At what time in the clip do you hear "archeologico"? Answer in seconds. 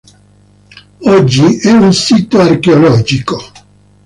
2.39-3.37